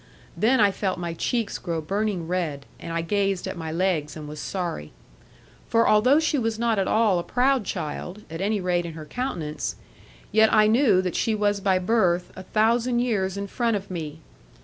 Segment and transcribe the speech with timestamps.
[0.35, 4.27] Then I felt my cheeks grow burning red, and I gazed at my legs and
[4.27, 4.93] was sorry.
[5.69, 9.05] For although she was not at all a proud child (at any rate in her
[9.05, 9.75] countenance),
[10.31, 14.21] yet I knew that she was by birth a thousand years in front of me.